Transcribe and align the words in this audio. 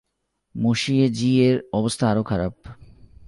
মসিয়ে 0.55 1.05
জি-এর 1.09 1.57
অবস্থা 1.73 2.05
আরো 2.09 2.23
খারাপ। 2.23 2.53